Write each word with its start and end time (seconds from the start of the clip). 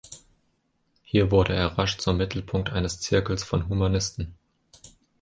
Hier 1.03 1.29
wurde 1.29 1.53
er 1.53 1.77
rasch 1.77 1.97
zum 1.99 2.17
Mittelpunkt 2.17 2.71
eines 2.71 2.99
Zirkels 3.01 3.43
von 3.43 3.69
Humanisten. 3.69 4.33